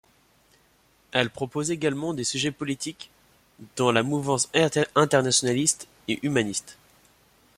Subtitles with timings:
[1.11, 3.11] Elle propose également des sujets politiques,
[3.75, 4.49] dans la mouvance
[4.95, 6.79] Internationaliste et humaniste.